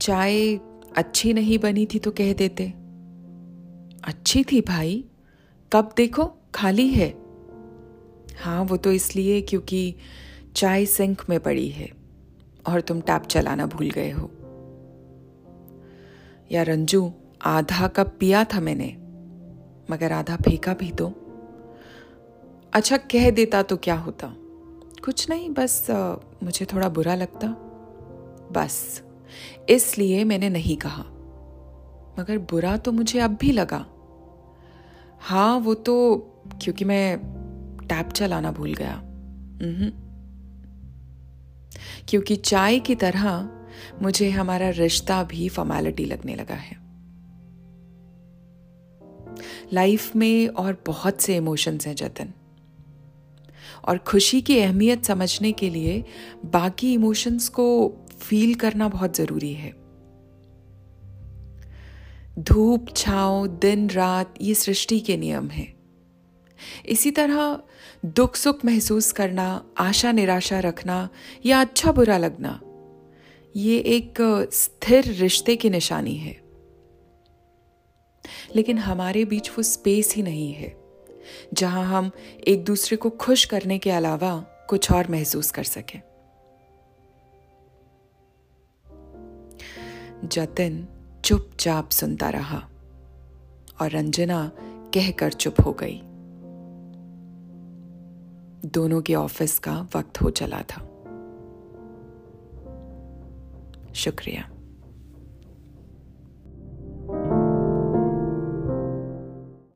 चाय 0.00 0.56
अच्छी 0.96 1.32
नहीं 1.32 1.58
बनी 1.58 1.86
थी 1.86 1.98
तो 1.98 2.10
कह 2.10 2.32
देते 2.32 2.64
अच्छी 4.04 4.44
थी 4.44 4.60
भाई 4.60 5.04
कब 5.72 5.90
देखो 5.96 6.24
खाली 6.54 6.88
है। 6.88 7.08
हाँ 8.38 8.62
वो 8.62 8.76
तो 8.76 8.92
इसलिए 8.92 9.40
क्योंकि 9.40 9.94
चाय 10.56 10.86
सिंक 10.86 11.22
में 11.28 11.40
पड़ी 11.40 11.68
है 11.68 11.88
और 12.66 12.80
तुम 12.80 13.00
टैप 13.00 13.22
चलाना 13.22 13.66
भूल 13.66 13.90
गए 13.90 14.10
हो। 14.10 14.30
या 16.52 16.62
रंजू 16.62 17.12
आधा 17.42 17.88
कप 17.88 18.16
पिया 18.20 18.44
था 18.44 18.60
मैंने 18.60 18.96
मगर 19.90 20.12
आधा 20.12 20.36
फेंका 20.36 20.74
भी 20.74 20.90
तो। 20.90 21.08
अच्छा 22.72 22.96
कह 22.96 23.30
देता 23.30 23.62
तो 23.62 23.76
क्या 23.76 23.94
होता? 23.94 24.34
कुछ 25.04 25.30
नहीं 25.30 25.50
बस 25.50 25.90
आ, 25.90 26.16
मुझे 26.42 26.66
थोड़ा 26.66 26.88
बुरा 26.88 27.14
लगता 27.14 27.48
बस। 28.52 29.02
इसलिए 29.68 30.24
मैंने 30.24 30.48
नहीं 30.48 30.76
कहा। 30.76 31.04
मगर 32.18 32.38
बुरा 32.38 32.76
तो 32.76 32.92
मुझे 32.92 33.18
अब 33.18 33.36
भी 33.40 33.52
लगा। 33.52 33.86
हाँ 35.20 35.58
वो 35.58 35.74
तो 35.74 36.16
क्योंकि 36.62 36.84
मैं 36.84 37.18
टैप 37.88 38.08
चलाना 38.08 38.52
भूल 38.52 38.74
गया। 38.74 39.02
क्योंकि 42.08 42.36
चाय 42.36 42.78
की 42.78 42.94
तरह 42.94 43.50
मुझे 44.02 44.30
हमारा 44.30 44.68
रिश्ता 44.68 45.22
भी 45.22 45.48
फॉर्मेलिटी 45.48 46.04
लगने 46.04 46.34
लगा 46.34 46.54
है। 46.54 46.88
लाइफ 49.72 50.16
में 50.16 50.48
और 50.48 50.82
बहुत 50.86 51.20
से 51.20 51.36
इमोशंस 51.36 51.86
हैं, 51.86 51.94
जतन। 51.94 52.32
और 53.84 53.98
खुशी 53.98 54.40
की 54.40 54.58
अहमियत 54.60 55.04
समझने 55.04 55.52
के 55.52 55.70
लिए 55.70 56.04
बाकी 56.46 56.92
इमोशंस 56.92 57.48
को 57.48 57.94
फील 58.20 58.54
करना 58.54 58.88
बहुत 58.88 59.16
ज़रूरी 59.16 59.52
है। 59.52 59.70
धूप, 62.38 62.86
छाव, 62.96 63.46
दिन, 63.46 63.88
रात, 63.90 64.34
ये 64.40 64.54
सृष्टि 64.54 65.00
के 65.00 65.16
नियम 65.16 65.48
हैं। 65.48 65.76
इसी 66.86 67.10
तरह 67.10 67.60
दुख, 68.04 68.36
सुख 68.36 68.64
महसूस 68.64 69.12
करना, 69.12 69.64
आशा, 69.78 70.12
निराशा 70.12 70.58
रखना 70.58 71.08
या 71.46 71.60
अच्छा 71.60 71.92
बुरा 71.92 72.18
लगना, 72.18 72.60
ये 73.56 73.78
एक 73.78 74.14
स्थिर 74.52 75.04
रिश्ते 75.04 75.56
की 75.56 75.70
निशानी 75.70 76.14
है। 76.14 76.40
लेकिन 78.56 78.78
हमारे 78.78 79.24
बीच 79.24 79.50
वो 79.50 79.62
स्पेस 79.62 80.14
ही 80.14 80.22
नहीं 80.22 80.52
है, 80.52 80.76
जहाँ 81.54 81.84
हम 81.84 82.10
एक 82.48 82.64
दूसरे 82.64 82.96
को 82.96 83.10
खुश 83.10 83.44
करने 83.44 83.78
के 83.78 83.90
अलावा 83.90 84.38
कुछ 84.68 84.90
और 84.92 85.10
महसूस 85.10 85.50
कर 85.50 85.64
सकें। 85.64 86.00
जतिन 90.24 90.88
चुपचाप 91.24 91.90
सुनता 91.90 92.30
रहा 92.30 92.68
और 93.80 93.90
रंजना 93.90 94.52
कहकर 94.94 95.32
चुप 95.32 95.54
हो 95.64 95.72
गई। 95.72 96.02
दोनों 98.68 99.02
के 99.02 99.14
ऑफ़िस 99.14 99.58
का 99.58 99.88
वक्त 99.96 100.22
हो 100.22 100.30
चला 100.30 100.62
था। 100.62 100.82
शुक्रिया। 103.94 104.50